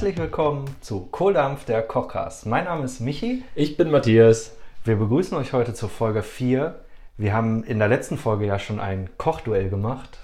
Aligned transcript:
Herzlich 0.00 0.16
willkommen 0.16 0.64
zu 0.80 1.08
Kohldampf, 1.08 1.66
der 1.66 1.82
Kochcast. 1.82 2.46
Mein 2.46 2.64
Name 2.64 2.86
ist 2.86 3.00
Michi. 3.00 3.44
Ich 3.54 3.76
bin 3.76 3.90
Matthias. 3.90 4.56
Wir 4.82 4.96
begrüßen 4.96 5.36
euch 5.36 5.52
heute 5.52 5.74
zur 5.74 5.90
Folge 5.90 6.22
4. 6.22 6.74
Wir 7.18 7.34
haben 7.34 7.64
in 7.64 7.78
der 7.78 7.88
letzten 7.88 8.16
Folge 8.16 8.46
ja 8.46 8.58
schon 8.58 8.80
ein 8.80 9.10
Kochduell 9.18 9.68
gemacht 9.68 10.16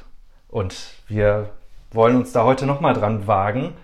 und 0.49 0.75
wir 1.09 1.51
wollen 1.91 2.17
uns 2.17 2.33
da 2.33 2.45
heute 2.45 2.65
nochmal 2.65 2.95
dran 2.95 3.27
wagen. 3.27 3.75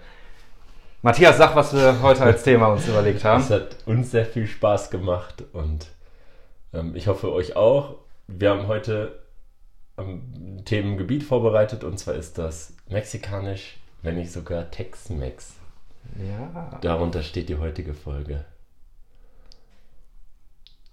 Matthias, 1.02 1.36
sag, 1.36 1.56
was 1.56 1.74
wir 1.74 2.00
heute 2.00 2.22
als 2.22 2.42
Thema 2.42 2.68
uns 2.68 2.88
überlegt 2.88 3.22
haben. 3.22 3.42
Es 3.42 3.50
hat 3.50 3.76
uns 3.84 4.12
sehr 4.12 4.24
viel 4.24 4.46
Spaß 4.46 4.88
gemacht 4.88 5.44
und 5.52 5.88
ähm, 6.72 6.96
ich 6.96 7.06
hoffe 7.06 7.30
euch 7.30 7.54
auch. 7.54 7.96
Wir 8.28 8.48
haben 8.48 8.66
heute 8.66 9.20
ein 9.98 10.62
Themengebiet 10.64 11.22
vorbereitet 11.22 11.84
und 11.84 11.98
zwar 11.98 12.14
ist 12.14 12.38
das 12.38 12.72
mexikanisch, 12.88 13.76
wenn 14.00 14.14
nicht 14.14 14.32
sogar 14.32 14.70
Tex-Mex. 14.70 15.56
Ja. 16.18 16.78
Darunter 16.80 17.22
steht 17.22 17.48
die 17.48 17.56
heutige 17.56 17.94
Folge. 17.94 18.44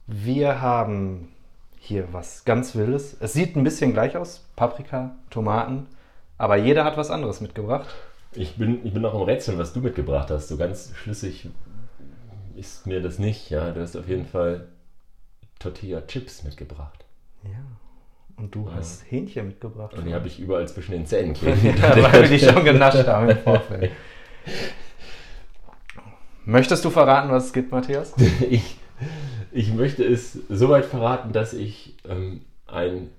Wir 0.07 0.61
haben 0.61 1.29
hier 1.77 2.11
was 2.11 2.45
ganz 2.45 2.75
Wildes. 2.75 3.15
Es 3.19 3.33
sieht 3.33 3.55
ein 3.55 3.63
bisschen 3.63 3.93
gleich 3.93 4.17
aus. 4.17 4.45
Paprika, 4.55 5.15
Tomaten. 5.29 5.87
Aber 6.37 6.55
jeder 6.55 6.83
hat 6.85 6.97
was 6.97 7.11
anderes 7.11 7.41
mitgebracht. 7.41 7.87
Ich 8.33 8.55
bin, 8.57 8.85
ich 8.85 8.93
bin 8.93 9.01
noch 9.01 9.13
im 9.13 9.21
Rätsel, 9.21 9.57
was 9.57 9.73
du 9.73 9.81
mitgebracht 9.81 10.29
hast. 10.29 10.47
So 10.47 10.57
ganz 10.57 10.91
schlüssig 10.95 11.49
ist 12.55 12.85
mir 12.87 13.01
das 13.01 13.19
nicht. 13.19 13.49
Ja, 13.49 13.71
du 13.71 13.81
hast 13.81 13.95
auf 13.95 14.07
jeden 14.07 14.25
Fall 14.25 14.67
Tortilla 15.59 16.01
Chips 16.01 16.43
mitgebracht. 16.43 17.05
Ja. 17.43 17.59
Und 18.37 18.55
du 18.55 18.71
hast 18.71 19.03
Hähnchen 19.11 19.47
mitgebracht. 19.47 19.93
Und 19.95 20.05
die 20.05 20.13
habe 20.13 20.27
ich 20.27 20.39
überall 20.39 20.67
zwischen 20.67 20.91
den 20.93 21.05
Zähnen 21.05 21.33
kleben. 21.35 21.75
ja, 21.77 22.03
weil 22.03 22.29
wir 22.29 22.29
die 22.37 22.39
schon 22.39 22.63
genascht 22.63 23.05
haben 23.05 23.29
im 23.29 23.37
Vorfeld. 23.43 23.91
Möchtest 26.49 26.83
du 26.83 26.89
verraten, 26.89 27.29
was 27.29 27.45
es 27.45 27.53
gibt, 27.53 27.71
Matthias? 27.71 28.15
ich, 28.49 28.77
ich 29.51 29.71
möchte 29.71 30.03
es 30.03 30.33
soweit 30.49 30.85
verraten, 30.85 31.31
dass 31.31 31.53
ich 31.53 31.95
ähm, 32.09 32.41
ein, 32.65 33.11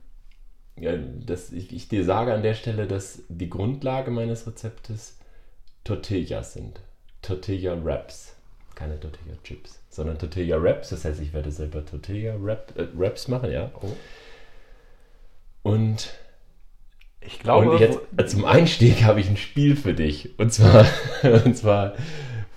ja, 0.77 0.97
dass 0.97 1.53
ich, 1.53 1.72
ich 1.72 1.87
dir 1.87 2.05
sage 2.05 2.34
an 2.34 2.42
der 2.42 2.55
Stelle, 2.55 2.89
dass 2.89 3.22
die 3.28 3.48
Grundlage 3.48 4.11
meines 4.11 4.48
Rezeptes 4.48 5.17
Tortillas 5.84 6.55
sind. 6.55 6.81
Tortilla 7.22 7.77
Wraps. 7.84 8.34
Keine 8.75 8.98
Tortilla 8.98 9.37
Chips, 9.44 9.81
sondern 9.91 10.19
Tortilla 10.19 10.61
Wraps. 10.61 10.89
Das 10.89 11.05
heißt, 11.05 11.20
ich 11.20 11.33
werde 11.33 11.53
selber 11.53 11.87
Tortilla 11.87 12.34
Wrap, 12.37 12.77
äh, 12.77 12.89
Wraps 12.98 13.28
machen, 13.28 13.53
ja. 13.53 13.70
Oh. 13.81 13.92
Und 15.62 16.15
Ich 17.20 17.39
glaube, 17.39 17.70
und 17.70 17.78
jetzt 17.78 18.00
zum 18.33 18.44
Einstieg 18.44 19.05
habe 19.05 19.20
ich 19.20 19.28
ein 19.28 19.37
Spiel 19.37 19.77
für 19.77 19.94
dich. 19.94 20.37
Und 20.41 20.53
zwar, 20.53 20.84
und 21.44 21.56
zwar 21.56 21.94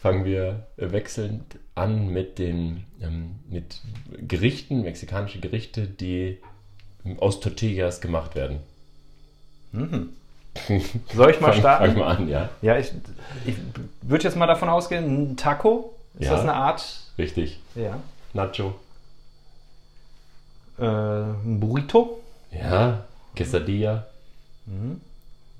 fangen 0.04 0.26
wir 0.26 0.68
wechselnd 0.76 1.58
an 1.76 2.10
mit 2.10 2.38
den 2.38 2.84
ähm, 3.02 3.40
mit 3.50 3.80
Gerichten, 4.28 4.82
mexikanische 4.84 5.40
Gerichte, 5.40 5.88
die 5.88 6.40
aus 7.20 7.40
Tortillas 7.40 8.02
gemacht 8.02 8.36
werden. 8.36 8.60
soll 11.16 11.32
ich 11.32 11.40
mal 11.42 11.52
Fang, 11.54 11.60
starten? 11.60 11.86
fang 11.88 11.98
mal 11.98 12.18
an, 12.18 12.28
ja. 12.28 12.50
Ja, 12.62 12.78
ich, 12.78 12.92
ich 13.46 13.56
würde 14.02 14.26
jetzt 14.26 14.36
mal 14.36 14.46
davon 14.46 14.70
ausgehen, 14.70 15.32
ein 15.32 15.38
Taco, 15.38 15.96
ist 16.20 16.26
Ja. 16.26 16.32
das 16.34 16.42
eine 16.42 16.54
Art? 16.54 17.00
Richtig. 17.18 17.60
Ja. 17.76 18.00
Nacho. 18.34 18.76
Äh, 20.78 20.84
ein 20.86 21.60
Burrito? 21.60 22.20
Ja. 22.52 23.06
Quesadilla. 23.36 24.06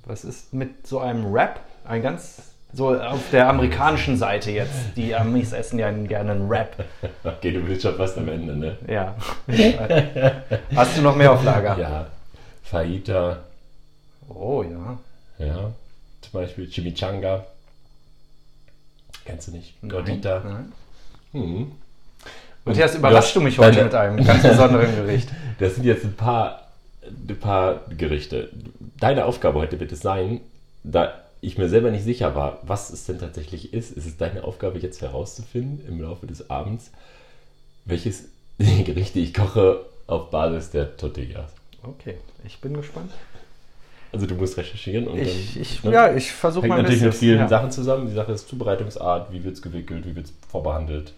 Was 0.04 0.24
ist 0.24 0.52
mit 0.52 0.86
so 0.86 1.00
einem 1.00 1.32
Wrap? 1.32 1.60
Ein 1.84 2.02
ganz, 2.02 2.53
so 2.74 2.98
auf 2.98 3.30
der 3.30 3.48
amerikanischen 3.48 4.16
Seite 4.16 4.50
jetzt. 4.50 4.74
Die 4.96 5.14
Amis 5.14 5.52
essen 5.52 5.78
ja 5.78 5.90
gerne 5.90 6.32
einen 6.32 6.48
Wrap. 6.48 6.84
Okay, 7.24 7.52
du 7.52 7.60
bist 7.60 7.82
schon 7.82 7.94
fast 7.96 8.18
am 8.18 8.28
Ende, 8.28 8.56
ne? 8.56 8.76
Ja. 8.88 9.14
Hast 10.74 10.96
du 10.96 11.02
noch 11.02 11.16
mehr 11.16 11.32
auf 11.32 11.44
Lager? 11.44 11.78
Ja. 11.78 12.06
Fajita. 12.64 13.38
Oh 14.28 14.62
ja. 14.62 14.98
Ja. 15.46 15.70
Zum 16.20 16.32
Beispiel 16.32 16.68
Chimichanga. 16.68 17.44
Kennst 19.24 19.48
du 19.48 19.52
nicht? 19.52 19.74
Gordita. 19.88 20.42
Nein. 20.44 20.72
Mhm. 21.32 21.72
Matthias, 22.64 22.92
Und 22.92 22.98
überraschst 22.98 23.36
du 23.36 23.40
mich 23.40 23.58
heute 23.58 23.88
deine- 23.88 24.12
mit 24.14 24.20
einem 24.20 24.26
ganz 24.26 24.42
besonderen 24.42 24.94
Gericht. 24.94 25.28
Das 25.60 25.76
sind 25.76 25.84
jetzt 25.84 26.04
ein 26.04 26.14
paar, 26.16 26.62
ein 27.06 27.38
paar 27.38 27.82
Gerichte. 27.96 28.48
Deine 28.98 29.24
Aufgabe 29.24 29.60
heute 29.60 29.78
wird 29.78 29.92
es 29.92 30.00
sein, 30.00 30.40
da 30.82 31.14
ich 31.44 31.58
mir 31.58 31.68
selber 31.68 31.90
nicht 31.90 32.04
sicher 32.04 32.34
war, 32.34 32.58
was 32.62 32.90
es 32.90 33.04
denn 33.06 33.18
tatsächlich 33.18 33.72
ist, 33.72 33.92
ist 33.92 34.06
es 34.06 34.16
deine 34.16 34.44
Aufgabe 34.44 34.78
jetzt 34.78 35.00
herauszufinden 35.02 35.86
im 35.86 36.00
Laufe 36.00 36.26
des 36.26 36.50
Abends, 36.50 36.90
welches 37.84 38.24
Gericht 38.58 39.16
ich 39.16 39.34
koche 39.34 39.84
auf 40.06 40.30
Basis 40.30 40.70
der 40.70 40.96
Tortillas. 40.96 41.50
Okay, 41.82 42.16
ich 42.44 42.60
bin 42.60 42.74
gespannt. 42.74 43.10
Also 44.12 44.26
du 44.26 44.34
musst 44.36 44.56
recherchieren 44.56 45.08
und 45.08 45.18
Ich, 45.18 45.58
ich, 45.60 45.82
ne? 45.82 45.92
ja, 45.92 46.14
ich 46.14 46.30
versuche 46.30 46.62
hängt 46.66 46.76
mal 46.76 46.82
natürlich 46.82 47.02
mit 47.02 47.14
vielen 47.14 47.38
ja. 47.40 47.48
Sachen 47.48 47.70
zusammen. 47.72 48.06
Die 48.06 48.14
Sache 48.14 48.30
ist 48.32 48.48
Zubereitungsart, 48.48 49.32
wie 49.32 49.42
wird 49.42 49.54
es 49.54 49.62
gewickelt, 49.62 50.06
wie 50.06 50.14
wird 50.14 50.26
es 50.26 50.32
vorbehandelt. 50.48 51.12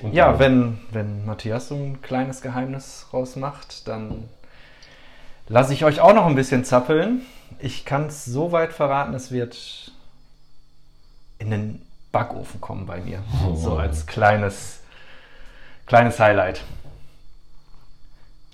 Und 0.00 0.14
Ja, 0.14 0.30
dann- 0.30 0.38
wenn, 0.38 0.78
wenn 0.92 1.26
Matthias 1.26 1.68
so 1.68 1.74
ein 1.74 2.00
kleines 2.00 2.40
Geheimnis 2.40 3.06
rausmacht, 3.12 3.88
dann 3.88 4.28
lasse 5.48 5.72
ich 5.74 5.84
euch 5.84 6.00
auch 6.00 6.14
noch 6.14 6.26
ein 6.26 6.36
bisschen 6.36 6.64
zappeln. 6.64 7.22
Ich 7.58 7.84
kann 7.84 8.06
es 8.06 8.24
so 8.24 8.52
weit 8.52 8.72
verraten, 8.72 9.14
es 9.14 9.30
wird 9.32 9.92
in 11.38 11.50
den 11.50 11.82
Backofen 12.12 12.60
kommen 12.60 12.86
bei 12.86 13.00
mir. 13.00 13.22
Oh. 13.46 13.54
So 13.54 13.76
als 13.76 14.06
kleines, 14.06 14.80
kleines 15.86 16.18
Highlight. 16.18 16.62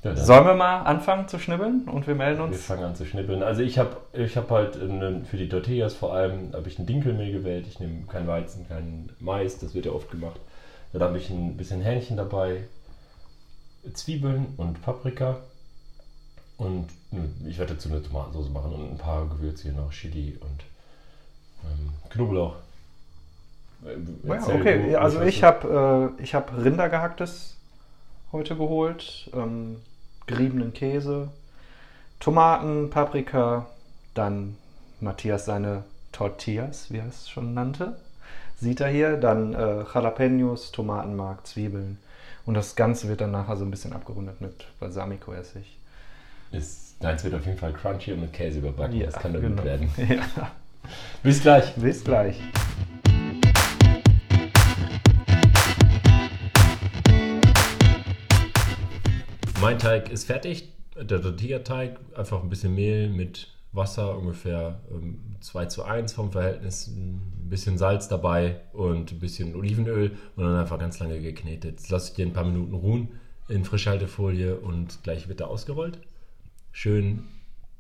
Ja, 0.03 0.15
Sollen 0.17 0.45
wir 0.47 0.55
mal 0.55 0.83
anfangen 0.83 1.29
zu 1.29 1.39
schnibbeln 1.39 1.89
und 1.89 2.07
wir 2.07 2.15
melden 2.15 2.39
Wir 2.41 2.45
uns? 2.45 2.63
fangen 2.65 2.85
an 2.85 2.95
zu 2.95 3.07
schnippeln. 3.07 3.43
Also 3.43 3.63
ich 3.63 3.79
habe 3.79 3.97
ich 4.13 4.37
hab 4.37 4.51
halt 4.51 4.77
einen- 4.81 5.25
für 5.25 5.39
die 5.39 5.49
Tortillas 5.49 5.95
vor 5.95 6.13
allem 6.13 6.53
habe 6.53 6.69
ich 6.69 6.79
ein 6.79 6.85
Dinkelmehl 6.87 7.33
gewählt. 7.33 7.67
Ich 7.67 7.81
nehme 7.81 8.03
kein 8.07 8.27
Weizen, 8.27 8.69
kein 8.69 9.09
Mais, 9.19 9.59
das 9.59 9.75
wird 9.75 9.87
ja 9.87 9.93
oft 9.93 10.11
gemacht. 10.11 10.39
Dann 10.93 11.03
habe 11.03 11.17
ich 11.19 11.31
ein 11.31 11.57
bisschen 11.57 11.81
Hähnchen 11.81 12.19
dabei, 12.19 12.65
Zwiebeln 13.95 14.55
und 14.59 14.83
Paprika. 14.83 15.39
Und 16.57 16.89
ich 17.47 17.59
werde 17.59 17.75
dazu 17.75 17.89
eine 17.89 18.03
Tomatensauce 18.03 18.51
machen 18.51 18.73
und 18.73 18.93
ein 18.93 18.99
paar 18.99 19.27
Gewürze 19.27 19.65
hier 19.65 19.73
noch, 19.73 19.91
Chili 19.91 20.39
und 20.41 20.65
ähm, 21.65 21.91
Knoblauch. 22.11 22.57
Äh, 23.85 24.29
Ja, 24.29 24.47
okay, 24.47 24.91
du, 24.93 25.01
also 25.01 25.21
ich 25.23 25.43
habe 25.43 26.15
äh, 26.19 26.23
ich 26.23 26.35
hab 26.35 26.57
Rindergehacktes 26.57 27.57
heute 28.33 28.57
geholt, 28.57 29.31
ähm, 29.35 29.77
geriebenen 30.27 30.73
Käse, 30.73 31.29
Tomaten, 32.21 32.91
Paprika, 32.91 33.67
dann 34.15 34.57
Matthias 35.01 35.45
seine 35.45 35.85
Tortillas, 36.13 36.91
wie 36.91 36.99
er 36.99 37.09
es 37.09 37.29
schon 37.29 37.53
nannte, 37.53 37.97
sieht 38.57 38.81
er 38.81 38.89
hier, 38.89 39.17
dann 39.17 39.55
äh, 39.55 39.85
Jalapenos, 39.93 40.71
Tomatenmark, 40.73 41.47
Zwiebeln 41.47 41.99
und 42.47 42.55
das 42.55 42.77
Ganze 42.77 43.09
wird 43.09 43.21
dann 43.21 43.33
nachher 43.33 43.57
so 43.57 43.65
ein 43.65 43.71
bisschen 43.71 43.93
abgerundet 43.93 44.41
mit 44.41 44.67
Balsamico-Essig. 44.81 45.77
Ist, 46.55 47.03
deins 47.03 47.25
wird 47.25 47.35
auf 47.35 47.45
jeden 47.47 47.59
Fall 47.59 47.73
crunchy 47.73 48.13
und 48.13 48.21
mit 48.21 48.33
Käse 48.33 48.61
überbacken. 48.61 48.97
Ja, 48.97 49.07
das 49.07 49.15
kann 49.15 49.33
dann 49.33 49.43
genau. 49.43 49.57
gut 49.57 49.65
werden. 49.65 49.91
Ja, 50.09 50.53
Bis 51.25 51.43
gleich. 51.43 51.75
bis 51.75 52.05
gleich. 52.05 52.39
Mein 59.61 59.79
Teig 59.81 60.13
ist 60.13 60.27
fertig. 60.27 60.71
Der 60.95 61.21
Tortilla-Teig, 61.21 61.99
einfach 62.15 62.41
ein 62.41 62.49
bisschen 62.49 62.73
Mehl 62.77 63.09
mit 63.09 63.49
Wasser, 63.73 64.17
ungefähr 64.17 64.81
ähm, 64.93 65.37
2 65.41 65.67
zu 65.67 65.83
1 65.83 66.13
vom 66.13 66.31
Verhältnis, 66.31 66.87
ein 66.87 67.49
bisschen 67.49 67.79
Salz 67.79 68.07
dabei 68.07 68.61
und 68.73 69.11
ein 69.11 69.19
bisschen 69.19 69.57
Olivenöl 69.57 70.13
und 70.37 70.45
dann 70.45 70.55
einfach 70.55 70.79
ganz 70.79 71.01
lange 71.01 71.21
geknetet. 71.21 71.81
Das 71.81 71.91
lasse 71.91 72.11
ich 72.11 72.15
dir 72.15 72.27
ein 72.27 72.33
paar 72.33 72.45
Minuten 72.45 72.75
ruhen 72.75 73.09
in 73.49 73.65
Frischhaltefolie 73.65 74.55
und 74.57 75.03
gleich 75.03 75.29
wird 75.29 75.41
er 75.41 75.49
ausgerollt. 75.49 75.99
Schön 76.77 77.23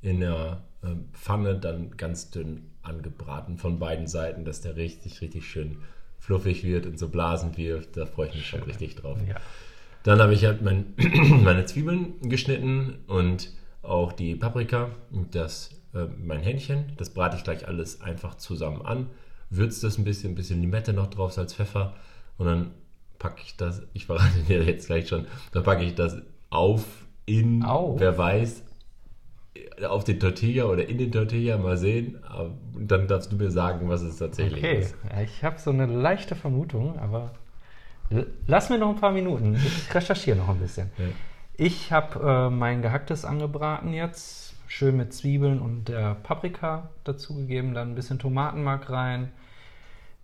in 0.02 0.20
der 0.20 0.62
ähm, 0.85 1.06
Pfanne 1.12 1.58
dann 1.58 1.96
ganz 1.96 2.31
dünn 2.31 2.70
angebraten 2.82 3.58
von 3.58 3.81
beiden 3.81 4.06
Seiten, 4.06 4.44
dass 4.44 4.61
der 4.61 4.76
richtig, 4.76 5.20
richtig 5.20 5.50
schön 5.50 5.79
fluffig 6.20 6.62
wird 6.62 6.87
und 6.87 6.96
so 6.96 7.08
Blasen 7.08 7.56
wirft. 7.56 7.96
Da 7.96 8.06
freue 8.06 8.29
ich 8.29 8.37
mich 8.37 8.46
schon 8.46 8.62
richtig 8.62 8.94
drauf. 8.94 9.19
Ja. 9.29 9.35
Dann 10.05 10.20
habe 10.20 10.32
ich 10.32 10.44
halt 10.44 10.62
mein, 10.62 10.94
meine 11.43 11.64
Zwiebeln 11.64 12.20
geschnitten 12.23 12.99
und 13.08 13.50
auch 13.82 14.12
die 14.12 14.37
Paprika 14.37 14.91
und 15.11 15.35
das, 15.35 15.70
äh, 15.93 16.06
mein 16.17 16.41
Hähnchen. 16.41 16.93
Das 16.96 17.11
brate 17.11 17.37
ich 17.37 17.43
gleich 17.43 17.67
alles 17.67 18.00
einfach 18.00 18.37
zusammen 18.37 18.82
an. 18.82 19.11
Würze 19.50 19.87
das 19.88 19.99
ein 19.99 20.05
bisschen, 20.05 20.32
ein 20.32 20.37
bisschen 20.37 20.61
Limette 20.61 20.93
noch 20.93 21.08
drauf, 21.08 21.32
Salz, 21.32 21.52
Pfeffer. 21.52 21.96
Und 22.38 22.46
dann 22.46 22.70
packe 23.19 23.43
ich 23.44 23.56
das, 23.56 23.82
ich 23.93 24.06
verrate 24.06 24.38
dir 24.49 24.62
jetzt 24.62 24.87
gleich 24.87 25.08
schon, 25.08 25.26
dann 25.50 25.64
packe 25.64 25.82
ich 25.82 25.96
das 25.96 26.17
auf 26.49 26.85
in, 27.26 27.64
Auf? 27.64 27.99
wer 27.99 28.17
weiß, 28.17 28.62
auf 29.89 30.05
den 30.05 30.19
Tortilla 30.21 30.65
oder 30.65 30.89
in 30.89 30.99
den 30.99 31.12
Tortilla 31.12 31.56
mal 31.59 31.77
sehen. 31.77 32.19
Und 32.75 32.91
dann 32.91 33.06
darfst 33.09 33.33
du 33.33 33.37
mir 33.37 33.51
sagen, 33.51 33.89
was 33.89 34.03
es 34.03 34.17
tatsächlich 34.19 34.59
Okay, 34.65 34.79
ist. 34.81 34.95
ja, 35.11 35.23
ich 35.23 35.45
habe 35.45 35.59
so 35.59 35.71
eine 35.71 35.87
leichte 35.87 36.35
Vermutung, 36.35 36.99
aber 36.99 37.31
lass 38.47 38.71
mir 38.71 38.79
noch 38.79 38.91
ein 38.91 39.01
paar 39.01 39.12
Minuten. 39.12 39.55
Ich 39.55 39.95
recherchiere 39.95 40.37
noch 40.37 40.49
ein 40.49 40.59
bisschen. 40.59 40.91
Ja. 40.99 41.05
Ich 41.56 41.93
habe 41.93 42.49
äh, 42.49 42.51
mein 42.51 42.83
gehacktes 42.83 43.25
angebraten 43.25 43.93
jetzt, 43.93 44.55
schön 44.67 44.97
mit 44.97 45.12
Zwiebeln 45.12 45.61
und 45.61 45.89
der 45.89 46.17
Paprika 46.17 46.91
dazugegeben, 47.05 47.75
dann 47.75 47.93
ein 47.93 47.95
bisschen 47.95 48.19
Tomatenmark 48.19 48.91
rein. 48.91 49.31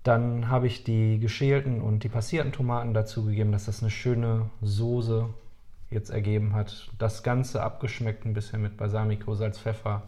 Dann 0.03 0.49
habe 0.49 0.67
ich 0.67 0.83
die 0.83 1.21
geschälten 1.21 1.81
und 1.83 2.03
die 2.05 2.09
passierten 2.09 2.53
Tomaten 2.53 2.95
dazugegeben, 2.95 3.53
dass 3.53 3.67
das 3.67 3.83
eine 3.83 3.91
schöne 3.91 4.51
Soße 4.63 5.27
jetzt 5.91 6.11
ergeben 6.11 6.55
hat. 6.55 6.89
Das 6.99 7.23
Ganze 7.23 7.63
abgeschmeckt 7.63 8.25
ein 8.25 8.35
bisschen 8.35 8.63
mit 8.63 8.77
Balsamico, 8.77 9.35
Salz, 9.35 9.59
Pfeffer. 9.59 10.03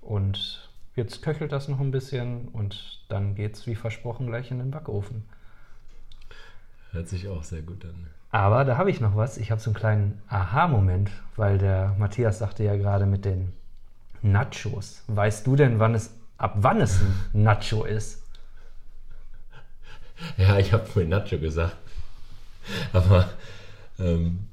Und 0.00 0.70
jetzt 0.94 1.22
köchelt 1.22 1.52
das 1.52 1.68
noch 1.68 1.80
ein 1.80 1.90
bisschen 1.90 2.48
und 2.48 3.00
dann 3.08 3.34
geht 3.34 3.54
es 3.54 3.66
wie 3.66 3.74
versprochen 3.74 4.26
gleich 4.26 4.50
in 4.50 4.58
den 4.58 4.70
Backofen. 4.70 5.24
Hört 6.92 7.08
sich 7.08 7.28
auch 7.28 7.42
sehr 7.42 7.62
gut 7.62 7.84
an. 7.84 8.06
Aber 8.30 8.64
da 8.64 8.76
habe 8.76 8.90
ich 8.90 9.00
noch 9.00 9.16
was. 9.16 9.38
Ich 9.38 9.50
habe 9.50 9.60
so 9.60 9.70
einen 9.70 9.76
kleinen 9.76 10.22
Aha-Moment, 10.28 11.10
weil 11.36 11.58
der 11.58 11.94
Matthias 11.98 12.38
sagte 12.38 12.64
ja 12.64 12.76
gerade 12.76 13.06
mit 13.06 13.24
den 13.24 13.52
Nachos. 14.22 15.02
Weißt 15.06 15.46
du 15.46 15.56
denn, 15.56 15.78
wann 15.78 15.94
es, 15.94 16.14
ab 16.38 16.54
wann 16.56 16.80
es 16.80 17.00
ein 17.00 17.42
Nacho 17.42 17.84
ist? 17.84 18.22
Ja, 20.38 20.58
ich 20.58 20.72
habe 20.72 20.86
vorhin 20.86 21.10
Nacho 21.10 21.38
gesagt. 21.38 21.76
Aber 22.92 23.28
ähm, 23.98 24.48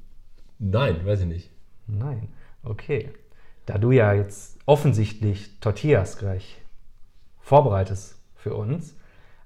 nein, 0.70 1.04
weiß 1.04 1.20
ich 1.20 1.26
nicht. 1.26 1.50
Nein. 1.86 2.28
Okay. 2.62 3.10
Da 3.66 3.78
du 3.78 3.92
ja 3.92 4.12
jetzt 4.12 4.58
offensichtlich 4.66 5.58
Tortillas 5.60 6.18
gleich 6.18 6.60
vorbereitest 7.40 8.16
für 8.34 8.54
uns, 8.54 8.96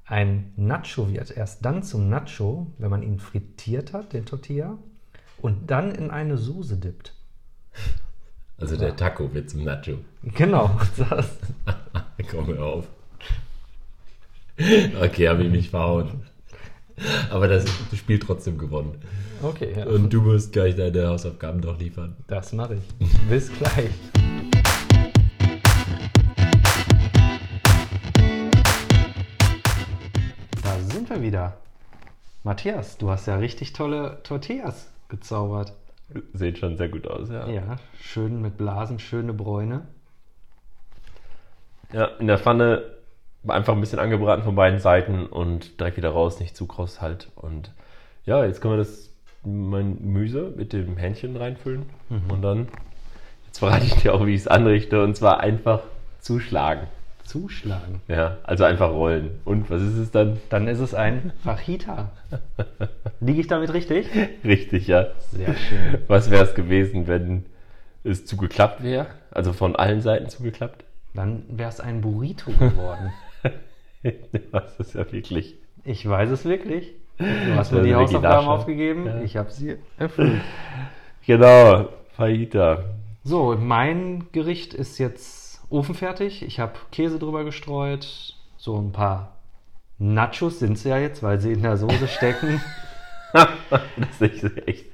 ein 0.04 0.52
Nacho 0.56 1.12
wird 1.12 1.36
erst 1.36 1.64
dann 1.64 1.82
zum 1.82 2.08
Nacho, 2.08 2.66
wenn 2.78 2.90
man 2.90 3.02
ihn 3.02 3.18
frittiert 3.18 3.92
hat, 3.92 4.12
den 4.12 4.24
Tortilla, 4.24 4.78
und 5.40 5.70
dann 5.70 5.94
in 5.94 6.10
eine 6.10 6.38
Soße 6.38 6.78
dippt. 6.78 7.14
Also 8.56 8.76
der 8.76 8.96
Taco 8.96 9.32
wird 9.32 9.50
zum 9.50 9.64
Nacho. 9.64 9.98
Genau, 10.22 10.70
das. 11.10 11.38
Komm 12.30 12.46
mir 12.46 12.60
auf. 12.60 12.88
Okay, 14.58 15.28
habe 15.28 15.44
ich 15.44 15.50
mich 15.50 15.70
verhauen. 15.70 16.22
Aber 17.30 17.48
das 17.48 17.64
Spiel 17.94 18.18
trotzdem 18.18 18.58
gewonnen. 18.58 19.00
Okay, 19.42 19.74
ja. 19.76 19.86
Und 19.86 20.12
du 20.12 20.20
musst 20.20 20.52
gleich 20.52 20.74
deine 20.74 21.08
Hausaufgaben 21.08 21.60
doch 21.60 21.78
liefern. 21.78 22.16
Das 22.26 22.52
mache 22.52 22.74
ich. 22.74 23.08
Bis 23.28 23.52
gleich. 23.52 23.90
Da 30.62 30.78
sind 30.80 31.08
wir 31.08 31.22
wieder. 31.22 31.56
Matthias, 32.42 32.98
du 32.98 33.10
hast 33.10 33.26
ja 33.26 33.36
richtig 33.36 33.72
tolle 33.72 34.18
Tortillas 34.22 34.90
gezaubert. 35.08 35.72
Sieht 36.32 36.58
schon 36.58 36.76
sehr 36.76 36.88
gut 36.88 37.06
aus, 37.06 37.28
ja. 37.28 37.46
Ja, 37.48 37.76
schön 38.00 38.40
mit 38.40 38.56
Blasen, 38.56 38.98
schöne 38.98 39.34
Bräune. 39.34 39.86
Ja, 41.92 42.06
in 42.18 42.26
der 42.26 42.38
Pfanne 42.38 42.82
einfach 43.46 43.74
ein 43.74 43.80
bisschen 43.80 43.98
angebraten 43.98 44.42
von 44.42 44.54
beiden 44.54 44.80
Seiten 44.80 45.26
und 45.26 45.80
direkt 45.80 45.96
wieder 45.96 46.10
raus, 46.10 46.40
nicht 46.40 46.56
zu 46.56 46.66
kross 46.66 47.00
halt. 47.00 47.28
Und 47.36 47.72
ja, 48.24 48.44
jetzt 48.44 48.60
können 48.60 48.74
wir 48.74 48.78
das 48.78 49.10
mein 49.44 49.98
Gemüse 49.98 50.52
mit 50.56 50.72
dem 50.72 50.96
Hähnchen 50.96 51.36
reinfüllen 51.36 51.86
und 52.28 52.42
dann 52.42 52.68
jetzt 53.46 53.60
verrate 53.60 53.86
ich 53.86 53.94
dir 53.94 54.14
auch, 54.14 54.26
wie 54.26 54.34
ich 54.34 54.40
es 54.42 54.48
anrichte 54.48 55.02
und 55.02 55.16
zwar 55.16 55.40
einfach 55.40 55.82
zuschlagen. 56.20 56.88
Zuschlagen. 57.24 58.00
Ja, 58.08 58.38
also 58.42 58.64
einfach 58.64 58.90
rollen. 58.90 59.38
Und 59.44 59.70
was 59.70 59.82
ist 59.82 59.96
es 59.96 60.10
dann? 60.10 60.40
Dann 60.48 60.66
ist 60.66 60.78
es 60.78 60.94
ein 60.94 61.32
Fajita. 61.44 62.10
Liege 63.20 63.40
ich 63.40 63.46
damit 63.46 63.72
richtig? 63.74 64.08
Richtig, 64.44 64.86
ja. 64.86 65.08
Sehr 65.30 65.54
schön. 65.54 65.98
Was 66.08 66.30
wäre 66.30 66.44
es 66.44 66.54
gewesen, 66.54 67.06
wenn 67.06 67.44
es 68.02 68.24
zugeklappt 68.24 68.82
wäre? 68.82 69.08
Also 69.30 69.52
von 69.52 69.76
allen 69.76 70.00
Seiten 70.00 70.30
zugeklappt? 70.30 70.84
Dann 71.12 71.44
wäre 71.50 71.68
es 71.68 71.80
ein 71.80 72.00
Burrito 72.00 72.50
geworden. 72.50 73.12
das 74.52 74.80
ist 74.80 74.94
ja 74.94 75.10
wirklich. 75.10 75.56
Ich 75.84 76.08
weiß 76.08 76.30
es 76.30 76.44
wirklich. 76.44 76.94
Du 77.18 77.54
hast 77.56 77.72
mir 77.72 77.82
die 77.82 77.94
Hausaufgaben 77.94 78.46
aufgegeben. 78.46 79.06
Ja. 79.06 79.20
Ich 79.22 79.36
habe 79.36 79.50
sie 79.50 79.76
erfüllt. 79.96 80.40
Genau, 81.26 81.88
Fajita. 82.16 82.84
So, 83.24 83.56
mein 83.58 84.28
Gericht 84.32 84.72
ist 84.72 84.98
jetzt 84.98 85.60
ofenfertig. 85.68 86.42
Ich 86.42 86.60
habe 86.60 86.74
Käse 86.92 87.18
drüber 87.18 87.44
gestreut. 87.44 88.36
So 88.56 88.76
ein 88.76 88.92
paar 88.92 89.36
Nachos 89.98 90.60
sind 90.60 90.74
es 90.74 90.84
ja 90.84 90.98
jetzt, 90.98 91.22
weil 91.22 91.40
sie 91.40 91.52
in 91.52 91.62
der 91.62 91.76
Soße 91.76 92.08
stecken. 92.08 92.60
Das 93.70 94.22
ist 94.22 94.66
echt. 94.66 94.86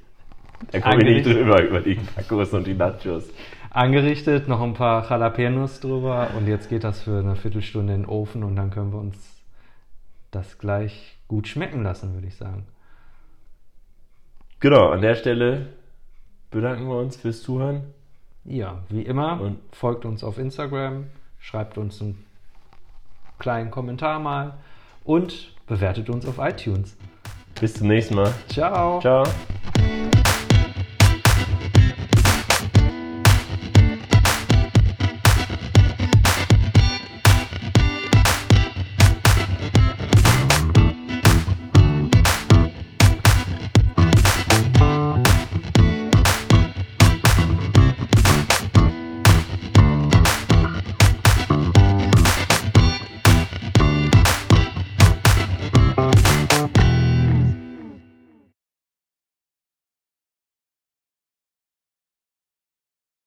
Da 0.71 0.79
komme 0.79 1.07
ich 1.09 1.25
nicht 1.25 1.35
drüber 1.37 1.61
über 1.63 1.81
die 1.81 1.97
Tacos 2.15 2.53
und 2.53 2.65
die 2.67 2.73
Nachos. 2.73 3.29
Angerichtet, 3.69 4.47
noch 4.47 4.61
ein 4.61 4.73
paar 4.73 5.09
Jalapenos 5.09 5.79
drüber 5.81 6.29
und 6.37 6.47
jetzt 6.47 6.69
geht 6.69 6.83
das 6.83 7.01
für 7.01 7.19
eine 7.19 7.35
Viertelstunde 7.35 7.93
in 7.93 8.03
den 8.03 8.09
Ofen 8.09 8.43
und 8.43 8.55
dann 8.55 8.71
können 8.71 8.93
wir 8.93 8.99
uns 8.99 9.17
das 10.31 10.57
gleich 10.57 11.17
gut 11.27 11.47
schmecken 11.47 11.83
lassen, 11.83 12.13
würde 12.13 12.27
ich 12.27 12.35
sagen. 12.35 12.65
Genau, 14.59 14.89
an 14.89 15.01
der 15.01 15.15
Stelle 15.15 15.67
bedanken 16.51 16.87
wir 16.87 16.97
uns 16.97 17.17
fürs 17.17 17.41
Zuhören. 17.41 17.83
Ja, 18.45 18.83
wie 18.89 19.01
immer, 19.01 19.41
Und- 19.41 19.59
folgt 19.71 20.05
uns 20.05 20.23
auf 20.23 20.37
Instagram, 20.37 21.05
schreibt 21.39 21.77
uns 21.77 22.01
einen 22.01 22.23
kleinen 23.39 23.71
Kommentar 23.71 24.19
mal 24.19 24.53
und 25.03 25.53
bewertet 25.67 26.09
uns 26.09 26.25
auf 26.25 26.37
iTunes. 26.39 26.95
Bis 27.59 27.73
zum 27.73 27.87
nächsten 27.87 28.15
Mal. 28.15 28.33
Ciao. 28.47 28.99
Ciao. 29.01 29.25